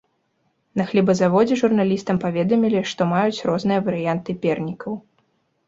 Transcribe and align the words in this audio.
На 0.79 0.83
хлебазаводзе 0.93 1.57
журналістам 1.63 2.21
паведамілі, 2.25 2.79
што 2.95 3.09
маюць 3.13 3.43
розныя 3.53 3.79
варыянты 3.91 4.31
пернікаў. 4.43 5.01